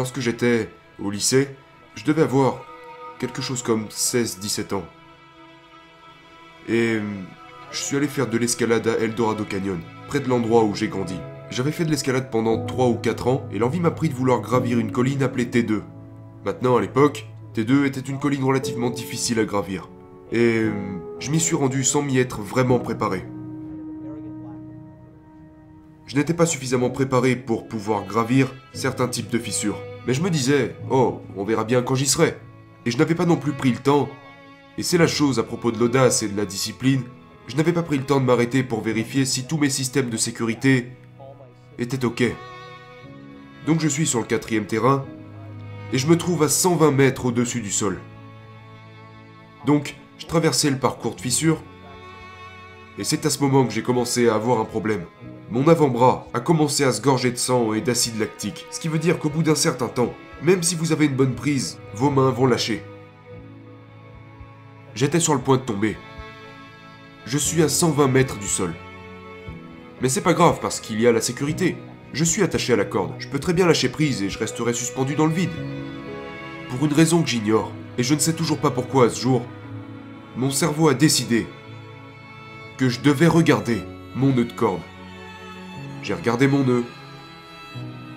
[0.00, 1.48] Lorsque j'étais au lycée,
[1.94, 2.64] je devais avoir
[3.18, 4.84] quelque chose comme 16-17 ans.
[6.68, 7.02] Et euh,
[7.70, 9.78] je suis allé faire de l'escalade à Eldorado Canyon,
[10.08, 11.16] près de l'endroit où j'ai grandi.
[11.50, 14.40] J'avais fait de l'escalade pendant 3 ou 4 ans et l'envie m'a pris de vouloir
[14.40, 15.82] gravir une colline appelée T2.
[16.46, 19.90] Maintenant, à l'époque, T2 était une colline relativement difficile à gravir.
[20.32, 20.72] Et euh,
[21.18, 23.26] je m'y suis rendu sans m'y être vraiment préparé.
[26.06, 29.76] Je n'étais pas suffisamment préparé pour pouvoir gravir certains types de fissures.
[30.06, 32.36] Mais je me disais, oh, on verra bien quand j'y serai.
[32.86, 34.08] Et je n'avais pas non plus pris le temps.
[34.78, 37.02] Et c'est la chose à propos de l'audace et de la discipline,
[37.50, 40.16] je n'avais pas pris le temps de m'arrêter pour vérifier si tous mes systèmes de
[40.16, 40.92] sécurité
[41.78, 42.22] étaient OK.
[43.66, 45.04] Donc je suis sur le quatrième terrain,
[45.92, 47.98] et je me trouve à 120 mètres au-dessus du sol.
[49.66, 51.60] Donc, je traversais le parcours de fissures,
[52.98, 55.04] et c'est à ce moment que j'ai commencé à avoir un problème.
[55.50, 59.00] Mon avant-bras a commencé à se gorger de sang et d'acide lactique, ce qui veut
[59.00, 62.30] dire qu'au bout d'un certain temps, même si vous avez une bonne prise, vos mains
[62.30, 62.84] vont lâcher.
[64.94, 65.96] J'étais sur le point de tomber.
[67.26, 68.72] Je suis à 120 mètres du sol.
[70.00, 71.76] Mais c'est pas grave parce qu'il y a la sécurité.
[72.12, 74.72] Je suis attaché à la corde, je peux très bien lâcher prise et je resterai
[74.72, 75.50] suspendu dans le vide.
[76.68, 79.42] Pour une raison que j'ignore, et je ne sais toujours pas pourquoi à ce jour,
[80.36, 81.48] mon cerveau a décidé
[82.78, 83.82] que je devais regarder
[84.14, 84.80] mon nœud de corde.
[86.02, 86.84] J'ai regardé mon nœud.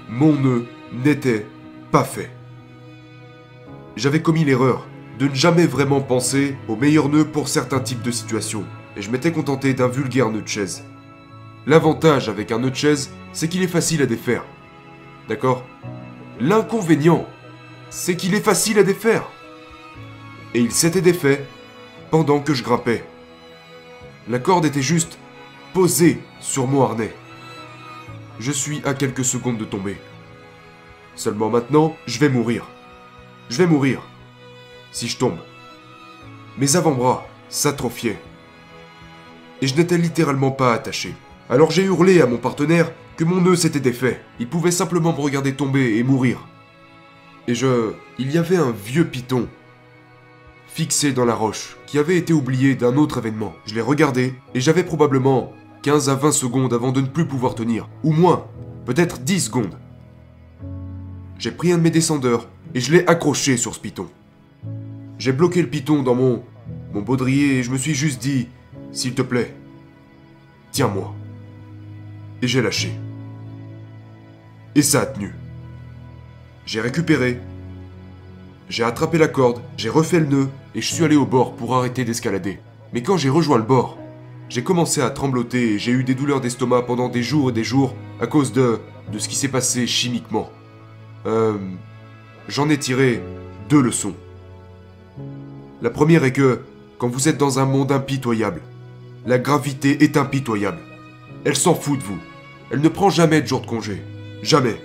[0.09, 1.45] Mon nœud n'était
[1.92, 2.31] pas fait.
[3.95, 4.88] J'avais commis l'erreur
[5.20, 8.64] de ne jamais vraiment penser au meilleur nœud pour certains types de situations,
[8.95, 10.84] et je m'étais contenté d'un vulgaire nœud de chaise.
[11.67, 14.44] L'avantage avec un nœud de chaise, c'est qu'il est facile à défaire.
[15.30, 15.64] D'accord?
[16.39, 17.28] L'inconvénient,
[17.89, 19.23] c'est qu'il est facile à défaire.
[20.54, 21.45] Et il s'était défait
[22.11, 23.04] pendant que je grimpais.
[24.28, 25.17] La corde était juste
[25.73, 27.14] posée sur mon harnais.
[28.39, 29.98] Je suis à quelques secondes de tomber.
[31.16, 32.67] Seulement maintenant, je vais mourir.
[33.50, 34.02] Je vais mourir.
[34.92, 35.38] Si je tombe.
[36.58, 38.20] Mes avant-bras s'atrophiaient.
[39.61, 41.14] Et je n'étais littéralement pas attaché.
[41.49, 44.21] Alors j'ai hurlé à mon partenaire que mon nœud s'était défait.
[44.39, 46.48] Il pouvait simplement me regarder tomber et mourir.
[47.48, 47.94] Et je...
[48.17, 49.48] Il y avait un vieux python
[50.67, 53.54] fixé dans la roche qui avait été oublié d'un autre événement.
[53.67, 57.55] Je l'ai regardé et j'avais probablement 15 à 20 secondes avant de ne plus pouvoir
[57.55, 57.89] tenir.
[58.04, 58.48] Ou moins,
[58.86, 59.77] peut-être 10 secondes.
[61.38, 64.08] J'ai pris un de mes descendeurs et je l'ai accroché sur ce python.
[65.20, 66.42] J'ai bloqué le python dans mon,
[66.94, 68.48] mon baudrier et je me suis juste dit,
[68.94, 69.54] s'il te plaît,
[70.71, 71.14] tiens-moi.
[72.42, 72.94] Et j'ai lâché.
[74.76, 75.36] Et ça a tenu.
[76.65, 77.42] J'ai récupéré.
[78.70, 81.76] J'ai attrapé la corde, j'ai refait le nœud et je suis allé au bord pour
[81.76, 82.60] arrêter d'escalader.
[82.94, 83.98] Mais quand j'ai rejoint le bord,
[84.53, 87.64] j'ai commencé à trembloter et j'ai eu des douleurs d'estomac pendant des jours et des
[87.64, 88.80] jours à cause de,
[89.17, 90.52] ce qui s'est passé chimiquement.
[91.25, 91.58] Euh,
[92.47, 93.19] J'en ai tiré
[93.67, 94.14] deux leçons.
[95.81, 96.59] La première est que,
[96.99, 98.61] quand vous êtes dans un monde impitoyable,
[99.25, 100.77] la gravité est impitoyable.
[101.45, 102.20] Elle s'en fout de vous.
[102.70, 104.03] Elle ne prend jamais de jour de congé.
[104.43, 104.80] Jamais.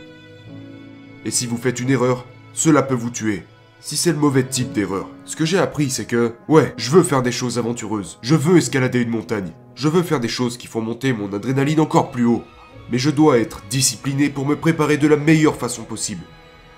[1.26, 2.24] Et si vous faites une erreur,
[2.54, 3.42] cela peut vous tuer.
[3.81, 5.09] Si c'est le mauvais type d'erreur.
[5.25, 8.19] Ce que j'ai appris, c'est que, ouais, je veux faire des choses aventureuses.
[8.22, 9.53] Je veux escalader une montagne.
[9.77, 12.43] Je veux faire des choses qui font monter mon adrénaline encore plus haut.
[12.91, 16.25] Mais je dois être discipliné pour me préparer de la meilleure façon possible.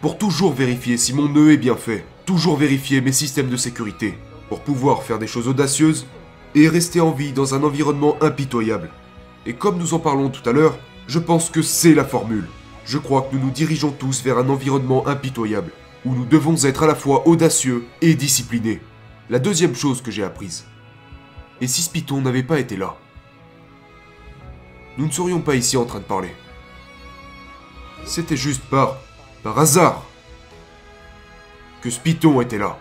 [0.03, 2.05] Pour toujours vérifier si mon nœud est bien fait.
[2.27, 4.19] Toujours vérifier mes systèmes de sécurité.
[4.51, 6.07] Pour pouvoir faire des choses audacieuses
[6.55, 8.91] et rester en vie dans un environnement impitoyable.
[9.47, 12.49] Et comme nous en parlons tout à l'heure, je pense que c'est la formule.
[12.85, 15.73] Je crois que nous nous dirigeons tous vers un environnement impitoyable,
[16.05, 18.81] où nous devons être à la fois audacieux et disciplinés.
[19.29, 20.65] La deuxième chose que j'ai apprise.
[21.61, 22.97] Et si ce python n'avait pas été là
[24.97, 26.35] Nous ne serions pas ici en train de parler.
[28.07, 28.97] C'était juste par...
[29.43, 30.05] par hasard
[31.83, 32.79] que ce python était là.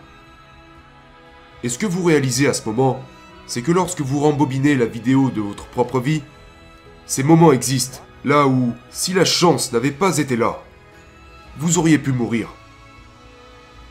[1.64, 3.02] Et ce que vous réalisez à ce moment,
[3.48, 6.22] c'est que lorsque vous rembobinez la vidéo de votre propre vie,
[7.06, 10.62] ces moments existent, là où, si la chance n'avait pas été là,
[11.58, 12.50] vous auriez pu mourir.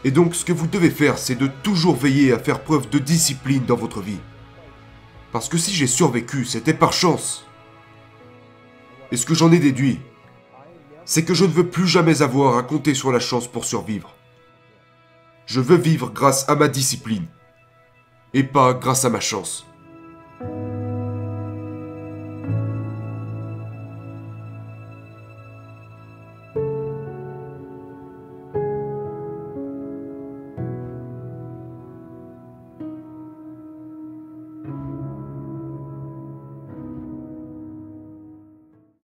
[0.04, 2.98] Et donc ce que vous devez faire, c'est de toujours veiller à faire preuve de
[2.98, 4.20] discipline dans votre vie.
[5.32, 7.46] Parce que si j'ai survécu, c'était par chance.
[9.10, 10.00] Et ce que j'en ai déduit,
[11.04, 14.14] c'est que je ne veux plus jamais avoir à compter sur la chance pour survivre.
[15.46, 17.26] Je veux vivre grâce à ma discipline,
[18.34, 19.66] et pas grâce à ma chance.